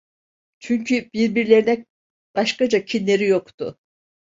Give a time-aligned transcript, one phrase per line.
[0.59, 1.85] Çünkü birbirlerine
[2.35, 3.77] başkaca kinleri yoktu.